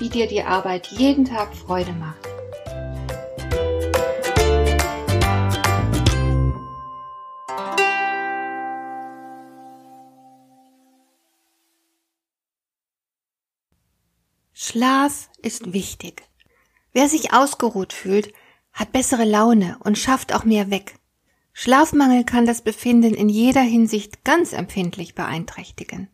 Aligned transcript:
wie 0.00 0.08
dir 0.08 0.26
die 0.26 0.42
Arbeit 0.42 0.88
jeden 0.88 1.24
Tag 1.24 1.54
Freude 1.54 1.92
macht. 1.92 2.26
Schlaf 14.52 15.28
ist 15.42 15.72
wichtig. 15.72 16.22
Wer 16.92 17.08
sich 17.08 17.32
ausgeruht 17.32 17.92
fühlt, 17.92 18.32
hat 18.72 18.92
bessere 18.92 19.24
Laune 19.24 19.78
und 19.80 19.98
schafft 19.98 20.34
auch 20.34 20.44
mehr 20.44 20.70
weg. 20.70 20.94
Schlafmangel 21.52 22.24
kann 22.24 22.46
das 22.46 22.62
Befinden 22.62 23.14
in 23.14 23.28
jeder 23.28 23.62
Hinsicht 23.62 24.24
ganz 24.24 24.52
empfindlich 24.52 25.14
beeinträchtigen. 25.14 26.08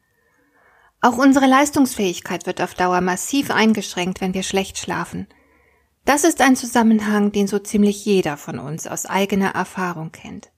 Auch 1.07 1.19
unsere 1.19 1.47
Leistungsfähigkeit 1.47 2.47
wird 2.47 2.61
auf 2.61 2.75
Dauer 2.75 3.01
massiv 3.01 3.53
eingeschränkt, 3.53 4.21
wenn 4.21 4.35
wir 4.35 4.43
schlecht 4.43 4.77
schlafen. 4.77 5.29
Das 6.05 6.25
ist 6.25 6.41
ein 6.41 6.57
Zusammenhang, 6.57 7.31
den 7.31 7.47
so 7.47 7.61
ziemlich 7.61 8.05
jeder 8.05 8.37
von 8.37 8.59
uns 8.59 8.89
aus 8.89 9.07
eigener 9.07 9.51
Erfahrung 9.51 10.11
kennt. 10.11 10.51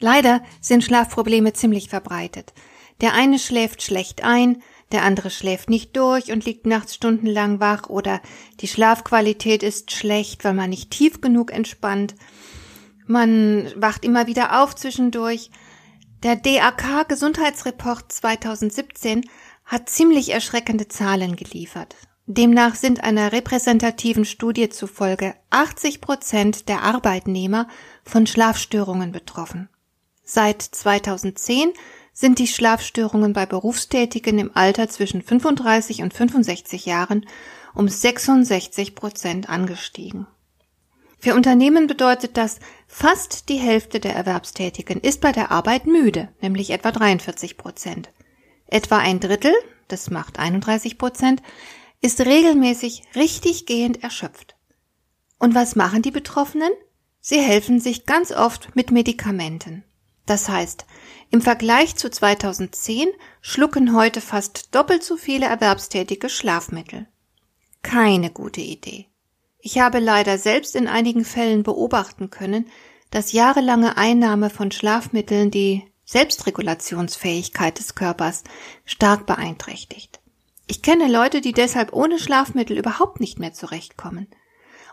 Leider 0.00 0.42
sind 0.60 0.82
Schlafprobleme 0.82 1.52
ziemlich 1.52 1.88
verbreitet. 1.90 2.54
Der 3.00 3.14
eine 3.14 3.38
schläft 3.38 3.84
schlecht 3.84 4.24
ein, 4.24 4.64
der 4.90 5.04
andere 5.04 5.30
schläft 5.30 5.70
nicht 5.70 5.96
durch 5.96 6.32
und 6.32 6.44
liegt 6.44 6.66
nachts 6.66 6.96
stundenlang 6.96 7.60
wach 7.60 7.88
oder 7.88 8.20
die 8.58 8.66
Schlafqualität 8.66 9.62
ist 9.62 9.92
schlecht, 9.92 10.42
weil 10.42 10.54
man 10.54 10.70
nicht 10.70 10.90
tief 10.90 11.20
genug 11.20 11.52
entspannt. 11.52 12.16
Man 13.06 13.70
wacht 13.76 14.04
immer 14.04 14.26
wieder 14.26 14.60
auf 14.60 14.74
zwischendurch. 14.74 15.52
Der 16.24 16.34
DAK 16.34 17.08
Gesundheitsreport 17.08 18.10
2017 18.10 19.24
hat 19.68 19.88
ziemlich 19.88 20.30
erschreckende 20.30 20.88
Zahlen 20.88 21.36
geliefert. 21.36 21.94
Demnach 22.26 22.74
sind 22.74 23.04
einer 23.04 23.32
repräsentativen 23.32 24.24
Studie 24.24 24.70
zufolge 24.70 25.34
80 25.50 26.00
Prozent 26.00 26.68
der 26.68 26.82
Arbeitnehmer 26.82 27.68
von 28.02 28.26
Schlafstörungen 28.26 29.12
betroffen. 29.12 29.68
Seit 30.24 30.60
2010 30.60 31.72
sind 32.12 32.38
die 32.38 32.46
Schlafstörungen 32.46 33.32
bei 33.32 33.46
Berufstätigen 33.46 34.38
im 34.38 34.50
Alter 34.54 34.88
zwischen 34.88 35.22
35 35.22 36.02
und 36.02 36.12
65 36.12 36.84
Jahren 36.86 37.26
um 37.74 37.88
66 37.88 38.94
Prozent 38.94 39.48
angestiegen. 39.48 40.26
Für 41.18 41.34
Unternehmen 41.34 41.86
bedeutet 41.86 42.36
das, 42.36 42.58
fast 42.86 43.48
die 43.48 43.56
Hälfte 43.56 44.00
der 44.00 44.14
Erwerbstätigen 44.14 45.00
ist 45.00 45.20
bei 45.20 45.32
der 45.32 45.50
Arbeit 45.50 45.86
müde, 45.86 46.28
nämlich 46.40 46.70
etwa 46.70 46.92
43 46.92 47.56
Prozent. 47.56 48.10
Etwa 48.68 48.98
ein 48.98 49.18
Drittel, 49.18 49.52
das 49.88 50.10
macht 50.10 50.38
31 50.38 50.98
Prozent, 50.98 51.42
ist 52.00 52.20
regelmäßig 52.20 53.02
richtig 53.16 53.66
gehend 53.66 54.02
erschöpft. 54.02 54.54
Und 55.38 55.54
was 55.54 55.74
machen 55.74 56.02
die 56.02 56.10
Betroffenen? 56.10 56.70
Sie 57.20 57.40
helfen 57.40 57.80
sich 57.80 58.06
ganz 58.06 58.30
oft 58.30 58.74
mit 58.76 58.90
Medikamenten. 58.90 59.84
Das 60.26 60.48
heißt, 60.48 60.84
im 61.30 61.40
Vergleich 61.40 61.96
zu 61.96 62.10
2010 62.10 63.08
schlucken 63.40 63.96
heute 63.96 64.20
fast 64.20 64.74
doppelt 64.74 65.02
so 65.02 65.16
viele 65.16 65.46
Erwerbstätige 65.46 66.28
Schlafmittel. 66.28 67.06
Keine 67.82 68.30
gute 68.30 68.60
Idee. 68.60 69.06
Ich 69.58 69.78
habe 69.78 69.98
leider 69.98 70.38
selbst 70.38 70.76
in 70.76 70.86
einigen 70.86 71.24
Fällen 71.24 71.62
beobachten 71.62 72.30
können, 72.30 72.66
dass 73.10 73.32
jahrelange 73.32 73.96
Einnahme 73.96 74.50
von 74.50 74.70
Schlafmitteln 74.70 75.50
die 75.50 75.84
Selbstregulationsfähigkeit 76.08 77.78
des 77.78 77.94
Körpers 77.94 78.42
stark 78.86 79.26
beeinträchtigt. 79.26 80.20
Ich 80.66 80.80
kenne 80.80 81.06
Leute, 81.06 81.42
die 81.42 81.52
deshalb 81.52 81.92
ohne 81.92 82.18
Schlafmittel 82.18 82.78
überhaupt 82.78 83.20
nicht 83.20 83.38
mehr 83.38 83.52
zurechtkommen. 83.52 84.26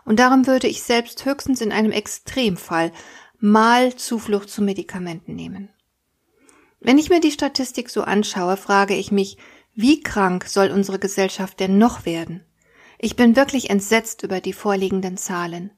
Und 0.04 0.18
darum 0.18 0.46
würde 0.46 0.68
ich 0.68 0.82
selbst 0.82 1.24
höchstens 1.24 1.62
in 1.62 1.72
einem 1.72 1.90
Extremfall 1.90 2.92
mal 3.38 3.96
Zuflucht 3.96 4.50
zu 4.50 4.60
Medikamenten 4.60 5.34
nehmen. 5.34 5.70
Wenn 6.80 6.98
ich 6.98 7.08
mir 7.08 7.20
die 7.20 7.32
Statistik 7.32 7.88
so 7.88 8.02
anschaue, 8.02 8.58
frage 8.58 8.94
ich 8.94 9.10
mich, 9.10 9.38
wie 9.74 10.02
krank 10.02 10.44
soll 10.44 10.70
unsere 10.70 10.98
Gesellschaft 10.98 11.60
denn 11.60 11.78
noch 11.78 12.04
werden? 12.04 12.44
Ich 12.98 13.16
bin 13.16 13.36
wirklich 13.36 13.70
entsetzt 13.70 14.22
über 14.22 14.42
die 14.42 14.52
vorliegenden 14.52 15.16
Zahlen. 15.16 15.70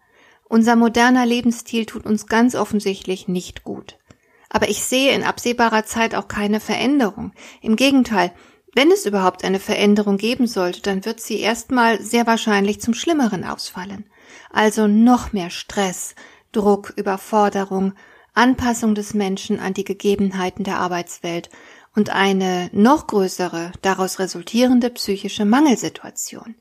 Unser 0.48 0.74
moderner 0.74 1.26
Lebensstil 1.26 1.86
tut 1.86 2.06
uns 2.06 2.26
ganz 2.26 2.56
offensichtlich 2.56 3.28
nicht 3.28 3.62
gut. 3.62 3.98
Aber 4.48 4.68
ich 4.68 4.82
sehe 4.82 5.12
in 5.12 5.24
absehbarer 5.24 5.84
Zeit 5.84 6.14
auch 6.14 6.28
keine 6.28 6.60
Veränderung. 6.60 7.32
Im 7.60 7.76
Gegenteil, 7.76 8.32
wenn 8.74 8.90
es 8.90 9.06
überhaupt 9.06 9.44
eine 9.44 9.60
Veränderung 9.60 10.18
geben 10.18 10.46
sollte, 10.46 10.82
dann 10.82 11.04
wird 11.04 11.20
sie 11.20 11.40
erstmal 11.40 12.00
sehr 12.02 12.26
wahrscheinlich 12.26 12.80
zum 12.80 12.94
Schlimmeren 12.94 13.44
ausfallen. 13.44 14.06
Also 14.50 14.86
noch 14.86 15.32
mehr 15.32 15.50
Stress, 15.50 16.14
Druck, 16.52 16.92
Überforderung, 16.96 17.94
Anpassung 18.34 18.94
des 18.94 19.14
Menschen 19.14 19.58
an 19.58 19.74
die 19.74 19.84
Gegebenheiten 19.84 20.64
der 20.64 20.78
Arbeitswelt 20.78 21.50
und 21.94 22.10
eine 22.10 22.70
noch 22.72 23.08
größere 23.08 23.72
daraus 23.82 24.18
resultierende 24.18 24.90
psychische 24.90 25.44
Mangelsituation. 25.44 26.54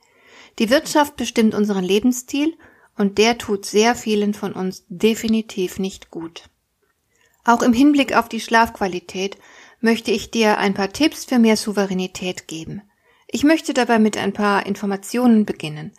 Die 0.60 0.72
Wirtschaft 0.72 1.16
bestimmt 1.16 1.54
unseren 1.54 1.84
Lebensstil 1.84 2.58
und 2.98 3.20
der 3.20 3.38
tut 3.38 3.66
sehr 3.66 3.94
vielen 3.94 4.34
von 4.34 4.54
uns 4.54 4.86
definitiv 4.90 5.78
nicht 5.78 6.10
gut. 6.10 6.50
Auch 7.48 7.62
im 7.62 7.72
Hinblick 7.72 8.14
auf 8.14 8.28
die 8.28 8.42
Schlafqualität 8.42 9.38
möchte 9.80 10.12
ich 10.12 10.32
dir 10.32 10.58
ein 10.58 10.74
paar 10.74 10.92
Tipps 10.92 11.24
für 11.24 11.40
mehr 11.40 11.56
Souveränität 11.56 12.50
geben. 12.50 12.82
Ich 13.26 13.46
möchte 13.46 13.74
dabei 13.74 14.00
mit 14.00 14.18
ein 14.18 14.34
paar 14.34 14.66
Informationen 14.66 15.46
beginnen, 15.46 15.94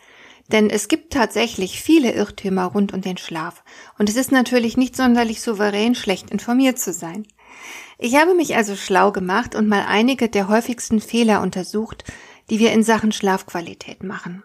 denn 0.52 0.68
es 0.68 0.88
gibt 0.88 1.10
tatsächlich 1.10 1.80
viele 1.80 2.12
Irrtümer 2.12 2.66
rund 2.66 2.92
um 2.92 3.00
den 3.00 3.16
Schlaf 3.16 3.64
und 3.98 4.10
es 4.10 4.16
ist 4.16 4.30
natürlich 4.30 4.76
nicht 4.76 4.94
sonderlich 4.94 5.40
souverän, 5.40 5.94
schlecht 5.94 6.30
informiert 6.30 6.78
zu 6.78 6.92
sein. 6.92 7.26
Ich 7.96 8.16
habe 8.16 8.34
mich 8.34 8.54
also 8.54 8.76
schlau 8.76 9.10
gemacht 9.10 9.54
und 9.54 9.68
mal 9.68 9.86
einige 9.88 10.28
der 10.28 10.48
häufigsten 10.48 11.00
Fehler 11.00 11.40
untersucht, 11.40 12.04
die 12.50 12.58
wir 12.58 12.72
in 12.72 12.82
Sachen 12.82 13.10
Schlafqualität 13.10 14.02
machen. 14.02 14.44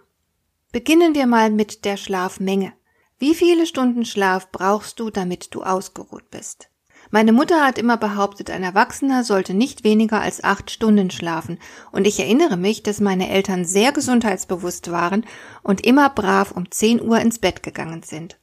Beginnen 0.71 1.15
wir 1.15 1.27
mal 1.27 1.49
mit 1.49 1.83
der 1.83 1.97
Schlafmenge. 1.97 2.71
Wie 3.19 3.35
viele 3.35 3.65
Stunden 3.65 4.05
Schlaf 4.05 4.53
brauchst 4.53 5.01
du, 5.01 5.09
damit 5.09 5.53
du 5.53 5.63
ausgeruht 5.63 6.29
bist? 6.31 6.69
Meine 7.13 7.31
Mutter 7.31 7.63
hat 7.63 7.77
immer 7.77 7.97
behauptet, 7.97 8.49
ein 8.49 8.63
Erwachsener 8.63 9.23
sollte 9.23 9.53
nicht 9.53 9.83
weniger 9.83 10.19
als 10.19 10.43
acht 10.43 10.71
Stunden 10.71 11.11
schlafen, 11.11 11.59
und 11.91 12.07
ich 12.07 12.19
erinnere 12.19 12.57
mich, 12.57 12.81
dass 12.81 12.99
meine 12.99 13.29
Eltern 13.29 13.65
sehr 13.65 13.91
gesundheitsbewusst 13.91 14.89
waren 14.89 15.23
und 15.61 15.85
immer 15.85 16.09
brav 16.09 16.53
um 16.53 16.71
zehn 16.71 16.99
Uhr 16.99 17.19
ins 17.19 17.37
Bett 17.37 17.61
gegangen 17.61 18.01
sind. 18.01 18.39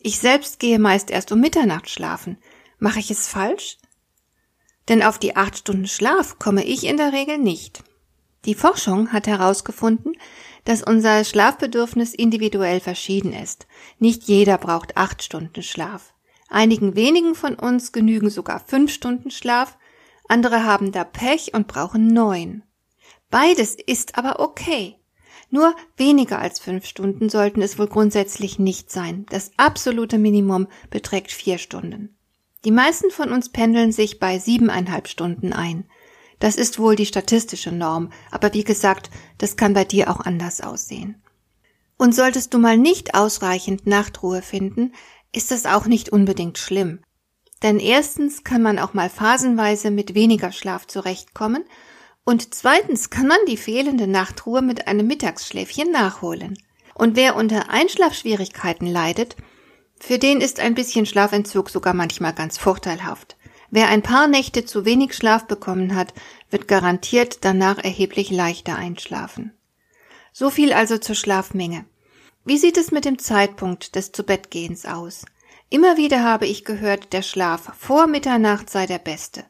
Ich 0.00 0.18
selbst 0.18 0.60
gehe 0.60 0.78
meist 0.78 1.10
erst 1.10 1.30
um 1.30 1.40
Mitternacht 1.40 1.90
schlafen. 1.90 2.38
Mache 2.78 3.00
ich 3.00 3.10
es 3.10 3.28
falsch? 3.28 3.76
Denn 4.88 5.02
auf 5.02 5.18
die 5.18 5.36
acht 5.36 5.58
Stunden 5.58 5.86
Schlaf 5.86 6.38
komme 6.38 6.64
ich 6.64 6.84
in 6.84 6.96
der 6.96 7.12
Regel 7.12 7.36
nicht. 7.36 7.84
Die 8.46 8.54
Forschung 8.54 9.12
hat 9.12 9.26
herausgefunden, 9.26 10.14
dass 10.64 10.82
unser 10.82 11.22
Schlafbedürfnis 11.22 12.14
individuell 12.14 12.80
verschieden 12.80 13.34
ist. 13.34 13.66
Nicht 13.98 14.22
jeder 14.22 14.56
braucht 14.56 14.96
acht 14.96 15.22
Stunden 15.22 15.62
Schlaf. 15.62 16.14
Einigen 16.48 16.94
wenigen 16.96 17.34
von 17.34 17.54
uns 17.54 17.92
genügen 17.92 18.30
sogar 18.30 18.60
fünf 18.60 18.92
Stunden 18.92 19.30
Schlaf, 19.30 19.76
andere 20.28 20.64
haben 20.64 20.92
da 20.92 21.04
Pech 21.04 21.54
und 21.54 21.66
brauchen 21.66 22.08
neun. 22.08 22.62
Beides 23.30 23.74
ist 23.74 24.16
aber 24.18 24.40
okay. 24.40 24.96
Nur 25.50 25.74
weniger 25.96 26.38
als 26.40 26.58
fünf 26.58 26.86
Stunden 26.86 27.28
sollten 27.28 27.62
es 27.62 27.78
wohl 27.78 27.86
grundsätzlich 27.86 28.58
nicht 28.58 28.90
sein. 28.90 29.26
Das 29.30 29.52
absolute 29.56 30.18
Minimum 30.18 30.66
beträgt 30.90 31.30
vier 31.30 31.58
Stunden. 31.58 32.16
Die 32.64 32.72
meisten 32.72 33.10
von 33.10 33.30
uns 33.30 33.50
pendeln 33.50 33.92
sich 33.92 34.18
bei 34.18 34.38
siebeneinhalb 34.38 35.06
Stunden 35.06 35.52
ein. 35.52 35.84
Das 36.40 36.56
ist 36.56 36.78
wohl 36.78 36.96
die 36.96 37.06
statistische 37.06 37.72
Norm, 37.72 38.10
aber 38.30 38.52
wie 38.54 38.64
gesagt, 38.64 39.10
das 39.38 39.56
kann 39.56 39.72
bei 39.72 39.84
dir 39.84 40.10
auch 40.10 40.20
anders 40.20 40.60
aussehen. 40.60 41.22
Und 41.96 42.14
solltest 42.14 42.52
du 42.52 42.58
mal 42.58 42.76
nicht 42.76 43.14
ausreichend 43.14 43.86
Nachtruhe 43.86 44.42
finden, 44.42 44.92
ist 45.32 45.50
das 45.50 45.66
auch 45.66 45.86
nicht 45.86 46.08
unbedingt 46.10 46.58
schlimm. 46.58 47.00
Denn 47.62 47.78
erstens 47.80 48.44
kann 48.44 48.62
man 48.62 48.78
auch 48.78 48.94
mal 48.94 49.08
phasenweise 49.08 49.90
mit 49.90 50.14
weniger 50.14 50.52
Schlaf 50.52 50.86
zurechtkommen 50.86 51.64
und 52.24 52.54
zweitens 52.54 53.08
kann 53.10 53.26
man 53.26 53.38
die 53.46 53.56
fehlende 53.56 54.06
Nachtruhe 54.06 54.60
mit 54.60 54.88
einem 54.88 55.06
Mittagsschläfchen 55.06 55.90
nachholen. 55.90 56.58
Und 56.94 57.14
wer 57.14 57.36
unter 57.36 57.70
Einschlafschwierigkeiten 57.70 58.86
leidet, 58.86 59.36
für 59.98 60.18
den 60.18 60.40
ist 60.40 60.60
ein 60.60 60.74
bisschen 60.74 61.06
Schlafentzug 61.06 61.70
sogar 61.70 61.94
manchmal 61.94 62.34
ganz 62.34 62.58
vorteilhaft. 62.58 63.36
Wer 63.70 63.88
ein 63.88 64.02
paar 64.02 64.26
Nächte 64.26 64.64
zu 64.64 64.84
wenig 64.84 65.14
Schlaf 65.14 65.46
bekommen 65.46 65.94
hat, 65.94 66.14
wird 66.50 66.68
garantiert 66.68 67.44
danach 67.44 67.78
erheblich 67.78 68.30
leichter 68.30 68.76
einschlafen. 68.76 69.52
So 70.32 70.50
viel 70.50 70.72
also 70.72 70.98
zur 70.98 71.14
Schlafmenge. 71.14 71.84
Wie 72.46 72.58
sieht 72.58 72.76
es 72.76 72.92
mit 72.92 73.04
dem 73.04 73.18
Zeitpunkt 73.18 73.96
des 73.96 74.12
Zubettgehens 74.12 74.86
aus? 74.86 75.24
Immer 75.68 75.96
wieder 75.96 76.22
habe 76.22 76.46
ich 76.46 76.64
gehört, 76.64 77.12
der 77.12 77.22
Schlaf 77.22 77.72
vor 77.76 78.06
Mitternacht 78.06 78.70
sei 78.70 78.86
der 78.86 79.00
beste. 79.00 79.44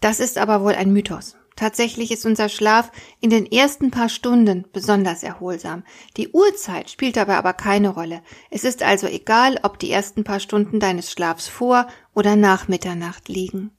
Das 0.00 0.20
ist 0.20 0.38
aber 0.38 0.62
wohl 0.62 0.74
ein 0.74 0.92
Mythos. 0.92 1.34
Tatsächlich 1.56 2.12
ist 2.12 2.24
unser 2.24 2.48
Schlaf 2.48 2.92
in 3.20 3.30
den 3.30 3.44
ersten 3.44 3.90
paar 3.90 4.08
Stunden 4.08 4.66
besonders 4.72 5.24
erholsam. 5.24 5.82
Die 6.16 6.28
Uhrzeit 6.28 6.90
spielt 6.90 7.16
dabei 7.16 7.34
aber 7.34 7.54
keine 7.54 7.88
Rolle. 7.88 8.22
Es 8.50 8.62
ist 8.62 8.84
also 8.84 9.08
egal, 9.08 9.58
ob 9.64 9.80
die 9.80 9.90
ersten 9.90 10.22
paar 10.22 10.38
Stunden 10.38 10.78
deines 10.78 11.10
Schlafs 11.10 11.48
vor 11.48 11.88
oder 12.14 12.36
nach 12.36 12.68
Mitternacht 12.68 13.28
liegen. 13.28 13.72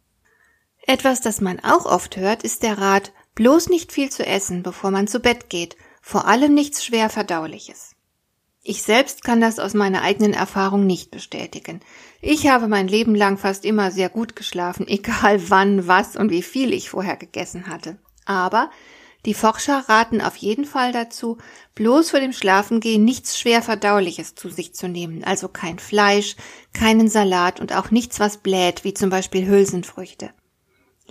Etwas, 0.86 1.22
das 1.22 1.40
man 1.40 1.62
auch 1.62 1.86
oft 1.86 2.18
hört, 2.18 2.44
ist 2.44 2.62
der 2.64 2.78
Rat, 2.78 3.14
bloß 3.36 3.70
nicht 3.70 3.94
viel 3.94 4.10
zu 4.10 4.26
essen, 4.26 4.64
bevor 4.64 4.92
man 4.92 5.08
zu 5.08 5.22
Bett 5.22 5.50
geht, 5.50 5.78
vor 6.02 6.28
allem 6.28 6.54
nichts 6.54 6.84
schwer 6.84 7.10
verdauliches. 7.10 7.93
Ich 8.66 8.82
selbst 8.82 9.26
kann 9.26 9.42
das 9.42 9.60
aus 9.60 9.74
meiner 9.74 10.04
eigenen 10.04 10.34
Erfahrung 10.34 10.86
nicht 10.86 11.12
bestätigen. 11.12 11.82
Ich 12.22 12.48
habe 12.48 12.70
mein 12.70 12.88
Leben 12.88 13.14
lang 13.14 13.38
fast 13.38 13.66
immer 13.66 13.92
sehr 13.92 14.08
gut 14.08 14.38
geschlafen, 14.38 14.88
egal 14.88 15.50
wann, 15.50 15.86
was 15.88 16.16
und 16.16 16.32
wie 16.32 16.44
viel 16.44 16.72
ich 16.72 16.90
vorher 16.90 17.18
gegessen 17.18 17.68
hatte. 17.68 17.98
Aber 18.26 18.72
die 19.26 19.34
Forscher 19.34 19.84
raten 19.90 20.22
auf 20.22 20.38
jeden 20.38 20.64
Fall 20.64 20.94
dazu, 20.94 21.38
bloß 21.76 22.12
vor 22.12 22.22
dem 22.22 22.32
Schlafengehen 22.32 23.04
nichts 23.04 23.38
schwer 23.38 23.62
verdauliches 23.62 24.36
zu 24.36 24.50
sich 24.50 24.74
zu 24.74 24.88
nehmen, 24.88 25.26
also 25.26 25.50
kein 25.50 25.80
Fleisch, 25.80 26.36
keinen 26.74 27.10
Salat 27.10 27.60
und 27.60 27.74
auch 27.74 27.92
nichts, 27.92 28.22
was 28.22 28.38
bläht, 28.38 28.86
wie 28.86 28.94
zum 28.94 29.10
Beispiel 29.10 29.46
Hülsenfrüchte. 29.46 30.32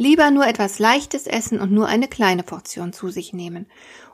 Lieber 0.03 0.33
nur 0.33 0.45
etwas 0.49 0.81
Leichtes 0.81 1.29
essen 1.29 1.61
und 1.61 1.71
nur 1.71 1.87
eine 1.87 2.09
kleine 2.09 2.43
Portion 2.43 2.93
zu 2.93 3.09
sich 3.09 3.33
nehmen. 3.33 3.67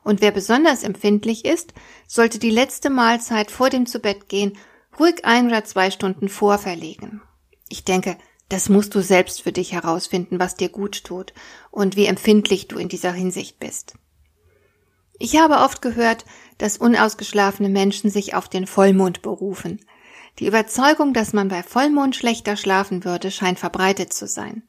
Und 0.05 0.21
wer 0.21 0.33
besonders 0.33 0.83
empfindlich 0.83 1.47
ist, 1.47 1.73
sollte 2.07 2.39
die 2.39 2.51
letzte 2.51 2.91
Mahlzeit 2.91 3.51
vor 3.51 3.71
dem 3.71 3.87
Zubettgehen 3.87 4.59
ruhig 5.01 5.25
ein 5.25 5.47
oder 5.47 5.65
zwei 5.65 5.91
Stunden 5.91 6.29
vorverlegen. 6.29 7.23
Ich 7.71 7.85
denke, 7.85 8.19
das 8.51 8.69
musst 8.69 8.95
du 8.95 9.01
selbst 9.01 9.41
für 9.41 9.51
dich 9.51 9.73
herausfinden, 9.73 10.39
was 10.39 10.57
dir 10.57 10.69
gut 10.69 11.05
tut 11.05 11.33
und 11.71 11.97
wie 11.97 12.05
empfindlich 12.05 12.69
du 12.69 12.77
in 12.77 12.91
dieser 12.91 13.13
Hinsicht 13.13 13.59
bist. 13.59 13.95
Ich 15.19 15.39
habe 15.39 15.57
oft 15.57 15.81
gehört, 15.81 16.27
dass 16.59 16.77
unausgeschlafene 16.77 17.71
Menschen 17.71 18.11
sich 18.11 18.35
auf 18.35 18.51
den 18.51 18.67
Vollmond 18.67 19.23
berufen. 19.23 19.81
Die 20.39 20.49
Überzeugung, 20.49 21.15
dass 21.15 21.33
man 21.33 21.49
bei 21.49 21.63
Vollmond 21.63 22.15
schlechter 22.15 22.59
schlafen 22.59 23.07
würde, 23.07 23.31
scheint 23.31 23.59
verbreitet 23.59 24.13
zu 24.13 24.27
sein. 24.27 24.68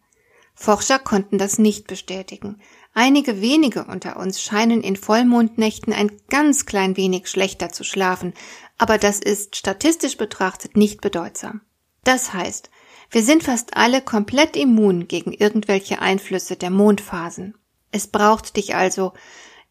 Forscher 0.61 0.99
konnten 0.99 1.37
das 1.37 1.57
nicht 1.57 1.87
bestätigen. 1.87 2.59
Einige 2.93 3.39
wenige 3.39 3.85
unter 3.85 4.17
uns 4.17 4.41
scheinen 4.41 4.81
in 4.81 4.97
Vollmondnächten 4.97 5.93
ein 5.93 6.11
ganz 6.29 6.65
klein 6.65 6.97
wenig 6.97 7.29
schlechter 7.29 7.69
zu 7.69 7.85
schlafen, 7.85 8.33
aber 8.77 8.97
das 8.97 9.21
ist 9.21 9.55
statistisch 9.55 10.17
betrachtet 10.17 10.75
nicht 10.75 10.99
bedeutsam. 10.99 11.61
Das 12.03 12.33
heißt, 12.33 12.71
wir 13.09 13.23
sind 13.23 13.43
fast 13.43 13.77
alle 13.77 14.01
komplett 14.01 14.57
immun 14.57 15.07
gegen 15.07 15.31
irgendwelche 15.31 16.01
Einflüsse 16.01 16.57
der 16.57 16.71
Mondphasen. 16.71 17.55
Es 17.91 18.07
braucht 18.07 18.57
dich 18.57 18.75
also 18.75 19.13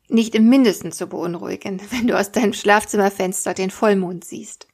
nicht 0.08 0.35
im 0.35 0.49
mindesten 0.49 0.90
zu 0.90 1.06
beunruhigen, 1.06 1.82
wenn 1.90 2.06
du 2.06 2.19
aus 2.19 2.32
deinem 2.32 2.55
Schlafzimmerfenster 2.55 3.52
den 3.52 3.70
Vollmond 3.70 4.25
siehst. 4.25 4.69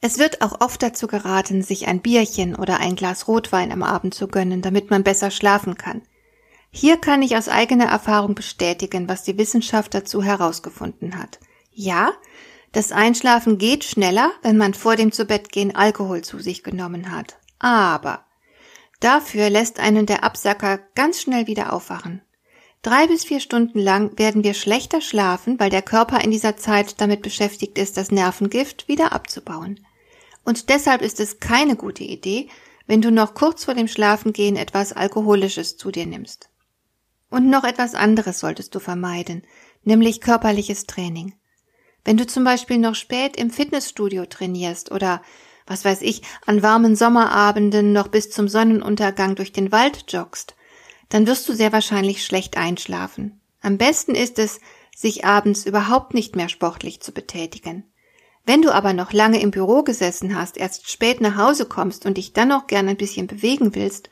Es 0.00 0.18
wird 0.18 0.42
auch 0.42 0.60
oft 0.60 0.82
dazu 0.82 1.06
geraten, 1.06 1.62
sich 1.62 1.86
ein 1.88 2.00
Bierchen 2.00 2.54
oder 2.54 2.78
ein 2.80 2.96
Glas 2.96 3.28
Rotwein 3.28 3.72
am 3.72 3.82
Abend 3.82 4.14
zu 4.14 4.28
gönnen, 4.28 4.62
damit 4.62 4.90
man 4.90 5.02
besser 5.02 5.30
schlafen 5.30 5.76
kann. 5.76 6.02
Hier 6.70 6.98
kann 6.98 7.22
ich 7.22 7.36
aus 7.36 7.48
eigener 7.48 7.86
Erfahrung 7.86 8.34
bestätigen, 8.34 9.08
was 9.08 9.22
die 9.22 9.38
Wissenschaft 9.38 9.94
dazu 9.94 10.22
herausgefunden 10.22 11.18
hat. 11.18 11.40
Ja, 11.72 12.12
das 12.72 12.92
Einschlafen 12.92 13.56
geht 13.56 13.84
schneller, 13.84 14.30
wenn 14.42 14.58
man 14.58 14.74
vor 14.74 14.96
dem 14.96 15.12
Zubettgehen 15.12 15.74
Alkohol 15.74 16.22
zu 16.22 16.38
sich 16.40 16.62
genommen 16.62 17.10
hat. 17.10 17.38
Aber 17.58 18.26
dafür 19.00 19.48
lässt 19.48 19.80
einen 19.80 20.04
der 20.04 20.24
Absacker 20.24 20.78
ganz 20.94 21.22
schnell 21.22 21.46
wieder 21.46 21.72
aufwachen. 21.72 22.20
Drei 22.86 23.08
bis 23.08 23.24
vier 23.24 23.40
Stunden 23.40 23.80
lang 23.80 24.16
werden 24.16 24.44
wir 24.44 24.54
schlechter 24.54 25.00
schlafen, 25.00 25.58
weil 25.58 25.70
der 25.70 25.82
Körper 25.82 26.22
in 26.22 26.30
dieser 26.30 26.56
Zeit 26.56 27.00
damit 27.00 27.20
beschäftigt 27.20 27.78
ist, 27.78 27.96
das 27.96 28.12
Nervengift 28.12 28.86
wieder 28.86 29.12
abzubauen. 29.12 29.84
Und 30.44 30.68
deshalb 30.68 31.02
ist 31.02 31.18
es 31.18 31.40
keine 31.40 31.74
gute 31.74 32.04
Idee, 32.04 32.48
wenn 32.86 33.02
du 33.02 33.10
noch 33.10 33.34
kurz 33.34 33.64
vor 33.64 33.74
dem 33.74 33.88
Schlafengehen 33.88 34.54
etwas 34.54 34.92
Alkoholisches 34.92 35.76
zu 35.76 35.90
dir 35.90 36.06
nimmst. 36.06 36.48
Und 37.28 37.50
noch 37.50 37.64
etwas 37.64 37.96
anderes 37.96 38.38
solltest 38.38 38.72
du 38.72 38.78
vermeiden, 38.78 39.42
nämlich 39.82 40.20
körperliches 40.20 40.86
Training. 40.86 41.34
Wenn 42.04 42.16
du 42.16 42.24
zum 42.24 42.44
Beispiel 42.44 42.78
noch 42.78 42.94
spät 42.94 43.36
im 43.36 43.50
Fitnessstudio 43.50 44.26
trainierst 44.26 44.92
oder, 44.92 45.22
was 45.66 45.84
weiß 45.84 46.02
ich, 46.02 46.22
an 46.46 46.62
warmen 46.62 46.94
Sommerabenden 46.94 47.92
noch 47.92 48.06
bis 48.06 48.30
zum 48.30 48.46
Sonnenuntergang 48.46 49.34
durch 49.34 49.50
den 49.50 49.72
Wald 49.72 50.04
joggst, 50.12 50.55
dann 51.08 51.26
wirst 51.26 51.48
du 51.48 51.54
sehr 51.54 51.72
wahrscheinlich 51.72 52.24
schlecht 52.24 52.56
einschlafen. 52.56 53.40
Am 53.60 53.78
besten 53.78 54.14
ist 54.14 54.38
es, 54.38 54.60
sich 54.94 55.24
abends 55.24 55.66
überhaupt 55.66 56.14
nicht 56.14 56.36
mehr 56.36 56.48
sportlich 56.48 57.00
zu 57.00 57.12
betätigen. 57.12 57.84
Wenn 58.44 58.62
du 58.62 58.72
aber 58.72 58.92
noch 58.92 59.12
lange 59.12 59.40
im 59.40 59.50
Büro 59.50 59.82
gesessen 59.82 60.36
hast, 60.36 60.56
erst 60.56 60.88
spät 60.88 61.20
nach 61.20 61.36
Hause 61.36 61.66
kommst 61.66 62.06
und 62.06 62.16
dich 62.16 62.32
dann 62.32 62.48
noch 62.48 62.66
gern 62.66 62.88
ein 62.88 62.96
bisschen 62.96 63.26
bewegen 63.26 63.74
willst, 63.74 64.08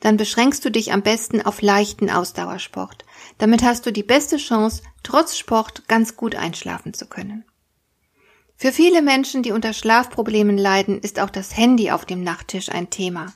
dann 0.00 0.16
beschränkst 0.16 0.64
du 0.64 0.70
dich 0.70 0.92
am 0.92 1.02
besten 1.02 1.42
auf 1.42 1.62
leichten 1.62 2.10
Ausdauersport. 2.10 3.04
Damit 3.38 3.62
hast 3.62 3.86
du 3.86 3.92
die 3.92 4.02
beste 4.02 4.36
Chance, 4.36 4.82
trotz 5.02 5.36
Sport 5.36 5.88
ganz 5.88 6.16
gut 6.16 6.34
einschlafen 6.34 6.94
zu 6.94 7.06
können. 7.06 7.44
Für 8.56 8.72
viele 8.72 9.02
Menschen, 9.02 9.42
die 9.42 9.52
unter 9.52 9.72
Schlafproblemen 9.72 10.56
leiden, 10.56 11.00
ist 11.00 11.20
auch 11.20 11.30
das 11.30 11.56
Handy 11.56 11.90
auf 11.90 12.06
dem 12.06 12.22
Nachttisch 12.22 12.70
ein 12.70 12.88
Thema. 12.88 13.34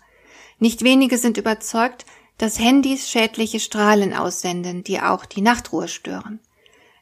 Nicht 0.59 0.83
wenige 0.83 1.19
sind 1.19 1.37
überzeugt, 1.37 2.07
dass 2.41 2.59
Handys 2.59 3.11
schädliche 3.11 3.61
Strahlen 3.61 4.15
aussenden, 4.15 4.83
die 4.83 4.99
auch 4.99 5.27
die 5.27 5.43
Nachtruhe 5.43 5.89
stören. 5.89 6.41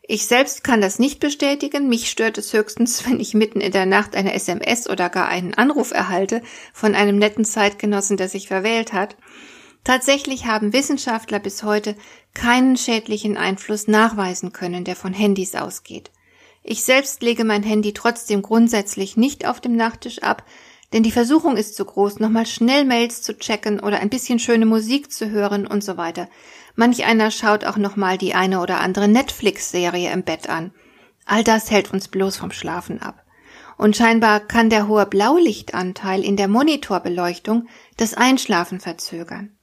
Ich 0.03 0.27
selbst 0.27 0.65
kann 0.65 0.81
das 0.81 0.99
nicht 0.99 1.21
bestätigen, 1.21 1.89
mich 1.89 2.11
stört 2.11 2.39
es 2.39 2.53
höchstens, 2.53 3.07
wenn 3.07 3.21
ich 3.21 3.35
mitten 3.35 3.61
in 3.61 3.71
der 3.71 3.87
Nacht 3.87 4.17
eine 4.17 4.35
SMS 4.35 4.91
oder 4.91 5.09
gar 5.09 5.29
einen 5.29 5.55
Anruf 5.55 5.93
erhalte 5.93 6.43
von 6.73 6.97
einem 6.97 7.19
netten 7.19 7.45
Zeitgenossen, 7.45 8.17
der 8.17 8.29
sich 8.29 8.49
verwählt 8.49 8.93
hat. 8.93 9.17
Tatsächlich 9.85 10.47
haben 10.47 10.73
Wissenschaftler 10.73 11.39
bis 11.39 11.63
heute 11.63 11.95
keinen 12.35 12.77
schädlichen 12.77 13.37
Einfluss 13.37 13.87
nachweisen 13.87 14.53
können, 14.53 14.83
der 14.83 14.97
von 14.97 15.13
Handys 15.13 15.55
ausgeht. 15.55 16.11
Ich 16.65 16.83
selbst 16.83 17.23
lege 17.23 17.45
mein 17.45 17.63
Handy 17.63 17.93
trotzdem 17.93 18.43
grundsätzlich 18.43 19.17
nicht 19.17 19.47
auf 19.47 19.61
dem 19.61 19.77
Nachttisch 19.77 20.19
ab, 20.19 20.43
denn 20.93 21.03
die 21.03 21.13
Versuchung 21.13 21.57
ist 21.57 21.77
zu 21.77 21.85
groß, 21.85 22.19
nochmal 22.19 22.47
schnell 22.47 22.85
Mails 22.85 23.23
zu 23.23 23.37
checken 23.37 23.81
oder 23.81 24.01
ein 24.01 24.09
bisschen 24.09 24.39
schöne 24.39 24.67
Musik 24.67 25.13
zu 25.13 25.31
hören 25.31 25.67
und 25.67 25.85
so 25.85 25.97
weiter. 25.97 26.29
Manch 26.77 27.05
einer 27.05 27.31
schaut 27.31 27.65
auch 27.65 27.77
nochmal 27.77 28.19
die 28.19 28.35
eine 28.35 28.61
oder 28.61 28.81
andere 28.81 29.09
Netflix-Serie 29.09 30.13
im 30.13 30.23
Bett 30.23 30.49
an. 30.49 30.73
All 31.27 31.45
das 31.45 31.71
hält 31.71 31.93
uns 31.93 32.09
bloß 32.09 32.37
vom 32.37 32.53
Schlafen 32.53 33.03
ab. 33.03 33.25
Und 33.77 33.97
scheinbar 33.97 34.41
kann 34.41 34.71
der 34.71 34.89
hohe 34.89 35.07
Blaulichtanteil 35.07 36.25
in 36.25 36.37
der 36.37 36.49
Monitorbeleuchtung 36.49 37.69
das 37.97 38.15
Einschlafen 38.15 38.81
verzögern. 38.81 39.57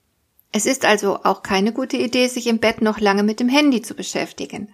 Es 0.52 0.66
ist 0.66 0.86
also 0.86 1.24
auch 1.24 1.44
keine 1.44 1.74
gute 1.74 1.98
Idee, 1.98 2.28
sich 2.28 2.48
im 2.48 2.60
Bett 2.60 2.82
noch 2.82 3.00
lange 3.00 3.24
mit 3.24 3.42
dem 3.42 3.50
Handy 3.50 3.82
zu 3.82 3.94
beschäftigen. 3.94 4.74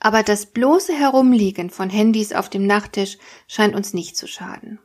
Aber 0.00 0.22
das 0.22 0.46
bloße 0.46 0.92
Herumliegen 0.92 1.70
von 1.70 1.88
Handys 1.88 2.32
auf 2.32 2.48
dem 2.48 2.66
Nachttisch 2.66 3.18
scheint 3.46 3.76
uns 3.76 3.94
nicht 3.94 4.16
zu 4.16 4.26
schaden. 4.26 4.80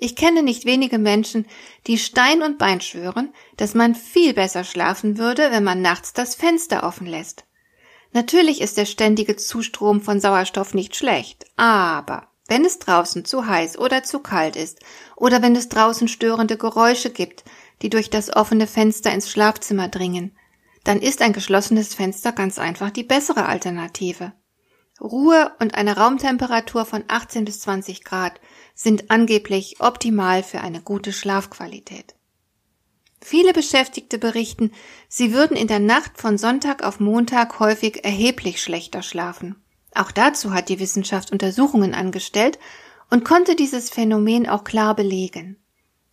Ich 0.00 0.14
kenne 0.14 0.44
nicht 0.44 0.64
wenige 0.64 0.96
Menschen, 0.96 1.44
die 1.88 1.98
Stein 1.98 2.42
und 2.42 2.56
Bein 2.56 2.80
schwören, 2.80 3.34
dass 3.56 3.74
man 3.74 3.96
viel 3.96 4.32
besser 4.32 4.62
schlafen 4.62 5.18
würde, 5.18 5.50
wenn 5.50 5.64
man 5.64 5.82
nachts 5.82 6.12
das 6.12 6.36
Fenster 6.36 6.84
offen 6.84 7.08
lässt. 7.08 7.46
Natürlich 8.12 8.60
ist 8.60 8.76
der 8.76 8.86
ständige 8.86 9.34
Zustrom 9.34 10.00
von 10.00 10.20
Sauerstoff 10.20 10.72
nicht 10.72 10.94
schlecht, 10.94 11.46
aber 11.56 12.28
wenn 12.46 12.64
es 12.64 12.78
draußen 12.78 13.24
zu 13.24 13.46
heiß 13.46 13.76
oder 13.76 14.04
zu 14.04 14.20
kalt 14.20 14.54
ist, 14.54 14.78
oder 15.16 15.42
wenn 15.42 15.56
es 15.56 15.68
draußen 15.68 16.06
störende 16.06 16.56
Geräusche 16.56 17.10
gibt, 17.10 17.42
die 17.82 17.90
durch 17.90 18.08
das 18.08 18.34
offene 18.34 18.68
Fenster 18.68 19.12
ins 19.12 19.28
Schlafzimmer 19.28 19.88
dringen, 19.88 20.38
dann 20.84 21.00
ist 21.00 21.22
ein 21.22 21.32
geschlossenes 21.32 21.94
Fenster 21.94 22.30
ganz 22.30 22.60
einfach 22.60 22.90
die 22.90 23.02
bessere 23.02 23.46
Alternative. 23.46 24.32
Ruhe 25.00 25.52
und 25.58 25.74
eine 25.74 25.96
Raumtemperatur 25.96 26.84
von 26.84 27.02
18 27.08 27.44
bis 27.44 27.60
20 27.60 28.04
Grad 28.04 28.40
sind 28.78 29.10
angeblich 29.10 29.80
optimal 29.80 30.44
für 30.44 30.60
eine 30.60 30.80
gute 30.80 31.12
Schlafqualität. 31.12 32.14
Viele 33.20 33.52
Beschäftigte 33.52 34.18
berichten, 34.18 34.70
sie 35.08 35.32
würden 35.32 35.56
in 35.56 35.66
der 35.66 35.80
Nacht 35.80 36.20
von 36.20 36.38
Sonntag 36.38 36.84
auf 36.84 37.00
Montag 37.00 37.58
häufig 37.58 38.04
erheblich 38.04 38.62
schlechter 38.62 39.02
schlafen. 39.02 39.56
Auch 39.96 40.12
dazu 40.12 40.54
hat 40.54 40.68
die 40.68 40.78
Wissenschaft 40.78 41.32
Untersuchungen 41.32 41.92
angestellt 41.92 42.60
und 43.10 43.24
konnte 43.24 43.56
dieses 43.56 43.90
Phänomen 43.90 44.48
auch 44.48 44.62
klar 44.62 44.94
belegen. 44.94 45.56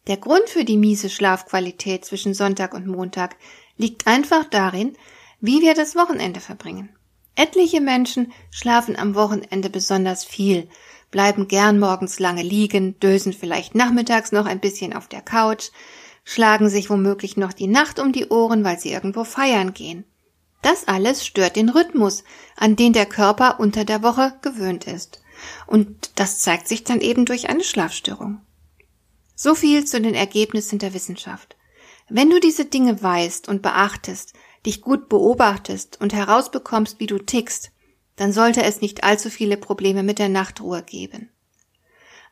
Der 0.08 0.18
Grund 0.18 0.50
für 0.50 0.66
die 0.66 0.78
miese 0.78 1.12
Schlafqualität 1.12 2.04
zwischen 2.04 2.34
Sonntag 2.34 2.74
und 2.74 2.88
Montag 2.88 3.36
liegt 3.78 4.08
einfach 4.08 4.46
darin, 4.46 4.98
wie 5.40 5.62
wir 5.62 5.76
das 5.76 5.96
Wochenende 5.96 6.40
verbringen. 6.40 6.90
Etliche 7.36 7.82
Menschen 7.82 8.34
schlafen 8.50 8.96
am 8.96 9.14
Wochenende 9.14 9.70
besonders 9.70 10.24
viel, 10.24 10.68
bleiben 11.16 11.48
gern 11.48 11.80
morgens 11.80 12.20
lange 12.20 12.44
liegen, 12.44 13.00
dösen 13.00 13.32
vielleicht 13.32 13.74
nachmittags 13.74 14.34
noch 14.34 14.46
ein 14.46 14.60
bisschen 14.60 14.92
auf 14.92 15.08
der 15.08 15.22
Couch, 15.22 15.70
schlagen 16.26 16.68
sich 16.68 16.90
womöglich 16.90 17.38
noch 17.38 17.54
die 17.54 17.68
Nacht 17.68 18.00
um 18.00 18.12
die 18.12 18.28
Ohren, 18.28 18.66
weil 18.66 18.78
sie 18.78 18.92
irgendwo 18.92 19.24
feiern 19.24 19.74
gehen. 19.74 20.04
Das 20.62 20.90
alles 20.90 21.26
stört 21.26 21.56
den 21.56 21.70
Rhythmus, 21.70 22.26
an 22.58 22.76
den 22.76 22.92
der 22.92 23.06
Körper 23.06 23.62
unter 23.62 23.86
der 23.86 24.04
Woche 24.04 24.34
gewöhnt 24.42 24.88
ist. 24.88 25.22
Und 25.68 26.20
das 26.20 26.40
zeigt 26.40 26.68
sich 26.68 26.84
dann 26.84 27.00
eben 27.00 27.24
durch 27.24 27.48
eine 27.48 27.64
Schlafstörung. 27.64 28.42
So 29.36 29.56
viel 29.56 29.86
zu 29.86 30.02
den 30.02 30.16
Ergebnissen 30.16 30.80
der 30.80 30.94
Wissenschaft. 30.94 31.56
Wenn 32.10 32.30
du 32.30 32.42
diese 32.42 32.66
Dinge 32.66 33.02
weißt 33.02 33.48
und 33.48 33.62
beachtest, 33.62 34.34
dich 34.66 34.82
gut 34.82 35.08
beobachtest 35.08 36.02
und 36.02 36.14
herausbekommst, 36.14 37.00
wie 37.00 37.08
du 37.08 37.20
tickst, 37.20 37.72
dann 38.16 38.32
sollte 38.32 38.64
es 38.64 38.82
nicht 38.82 39.04
allzu 39.04 39.30
viele 39.30 39.58
Probleme 39.58 40.04
mit 40.04 40.20
der 40.20 40.30
Nachtruhe 40.30 40.84
geben. 40.84 41.30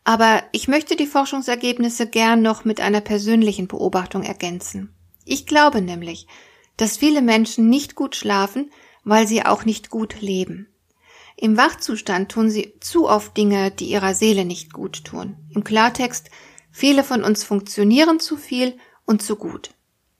Aber 0.03 0.43
ich 0.51 0.67
möchte 0.67 0.95
die 0.95 1.07
Forschungsergebnisse 1.07 2.07
gern 2.07 2.41
noch 2.41 2.65
mit 2.65 2.81
einer 2.81 3.01
persönlichen 3.01 3.67
Beobachtung 3.67 4.23
ergänzen. 4.23 4.93
Ich 5.25 5.45
glaube 5.45 5.81
nämlich, 5.81 6.27
dass 6.75 6.97
viele 6.97 7.21
Menschen 7.21 7.69
nicht 7.69 7.95
gut 7.95 8.15
schlafen, 8.15 8.71
weil 9.03 9.27
sie 9.27 9.45
auch 9.45 9.63
nicht 9.63 9.89
gut 9.89 10.21
leben. 10.21 10.67
Im 11.35 11.57
Wachzustand 11.57 12.31
tun 12.31 12.49
sie 12.49 12.73
zu 12.79 13.09
oft 13.09 13.35
Dinge, 13.35 13.71
die 13.71 13.85
ihrer 13.85 14.13
Seele 14.13 14.45
nicht 14.45 14.73
gut 14.73 15.03
tun. 15.05 15.37
Im 15.53 15.63
Klartext, 15.63 16.29
viele 16.71 17.03
von 17.03 17.23
uns 17.23 17.43
funktionieren 17.43 18.19
zu 18.19 18.37
viel 18.37 18.77
und 19.05 19.21
zu 19.21 19.35
gut. 19.35 19.71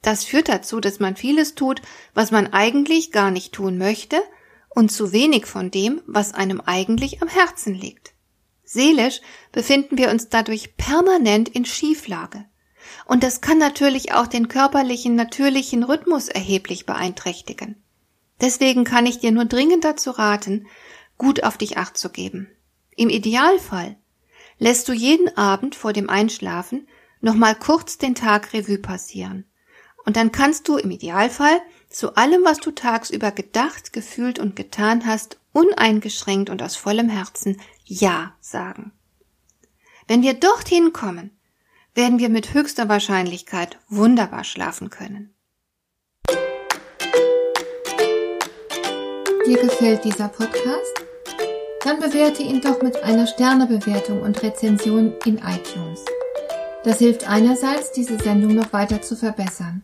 Das 0.01 0.23
führt 0.25 0.49
dazu, 0.49 0.79
dass 0.79 0.99
man 0.99 1.15
vieles 1.15 1.55
tut, 1.55 1.81
was 2.13 2.31
man 2.31 2.51
eigentlich 2.51 3.11
gar 3.11 3.31
nicht 3.31 3.53
tun 3.53 3.77
möchte 3.77 4.21
und 4.75 4.91
zu 4.91 5.11
wenig 5.11 5.45
von 5.45 5.71
dem, 5.71 6.01
was 6.05 6.33
einem 6.33 6.61
eigentlich 6.61 7.21
am 7.21 7.27
Herzen 7.27 7.73
liegt. 7.73 8.13
Seelisch 8.63 9.21
befinden 9.51 9.97
wir 9.97 10.09
uns 10.09 10.29
dadurch 10.29 10.77
permanent 10.77 11.49
in 11.49 11.65
Schieflage. 11.65 12.45
Und 13.05 13.23
das 13.23 13.41
kann 13.41 13.57
natürlich 13.57 14.13
auch 14.13 14.27
den 14.27 14.47
körperlichen, 14.47 15.15
natürlichen 15.15 15.83
Rhythmus 15.83 16.27
erheblich 16.27 16.85
beeinträchtigen. 16.85 17.81
Deswegen 18.41 18.83
kann 18.83 19.05
ich 19.05 19.19
dir 19.19 19.31
nur 19.31 19.45
dringend 19.45 19.83
dazu 19.83 20.11
raten, 20.11 20.67
gut 21.17 21.43
auf 21.43 21.57
dich 21.57 21.77
acht 21.77 21.97
zu 21.97 22.09
geben. 22.09 22.49
Im 22.95 23.09
Idealfall 23.09 23.97
lässt 24.57 24.87
du 24.89 24.93
jeden 24.93 25.35
Abend 25.37 25.75
vor 25.75 25.93
dem 25.93 26.09
Einschlafen 26.09 26.87
nochmal 27.21 27.55
kurz 27.55 27.97
den 27.97 28.15
Tag 28.15 28.53
Revue 28.53 28.79
passieren 28.79 29.45
und 30.05 30.17
dann 30.17 30.31
kannst 30.31 30.67
du 30.67 30.77
im 30.77 30.91
Idealfall 30.91 31.61
zu 31.93 32.15
allem, 32.15 32.43
was 32.43 32.57
du 32.57 32.71
tagsüber 32.71 33.31
gedacht, 33.31 33.93
gefühlt 33.93 34.39
und 34.39 34.55
getan 34.55 35.05
hast, 35.05 35.37
uneingeschränkt 35.53 36.49
und 36.49 36.61
aus 36.61 36.75
vollem 36.75 37.07
Herzen 37.07 37.61
Ja 37.85 38.33
sagen. 38.41 38.91
Wenn 40.07 40.23
wir 40.23 40.33
dorthin 40.33 40.91
kommen, 40.91 41.31
werden 41.93 42.17
wir 42.17 42.29
mit 42.29 42.53
höchster 42.53 42.89
Wahrscheinlichkeit 42.89 43.77
wunderbar 43.87 44.43
schlafen 44.43 44.89
können. 44.89 45.33
Dir 49.45 49.61
gefällt 49.61 50.03
dieser 50.03 50.29
Podcast? 50.29 50.93
Dann 51.83 51.99
bewerte 51.99 52.41
ihn 52.41 52.61
doch 52.61 52.81
mit 52.81 53.03
einer 53.03 53.27
Sternebewertung 53.27 54.21
und 54.21 54.41
Rezension 54.41 55.13
in 55.25 55.37
iTunes. 55.37 56.03
Das 56.83 56.97
hilft 56.97 57.29
einerseits, 57.29 57.91
diese 57.91 58.17
Sendung 58.17 58.55
noch 58.55 58.73
weiter 58.73 59.01
zu 59.01 59.15
verbessern 59.15 59.83